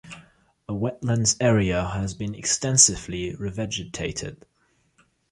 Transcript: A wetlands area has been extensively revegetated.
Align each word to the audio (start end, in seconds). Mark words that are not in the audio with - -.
A 0.67 0.73
wetlands 0.73 1.35
area 1.39 1.85
has 1.89 2.15
been 2.15 2.33
extensively 2.33 3.35
revegetated. 3.35 4.41